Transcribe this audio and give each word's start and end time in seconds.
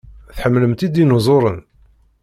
Tḥemmlemt 0.35 0.85
idinuẓuren? 0.87 1.59